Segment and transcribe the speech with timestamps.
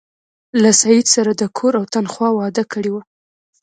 [0.61, 3.01] له سید سره د کور او تنخوا وعده کړې وه.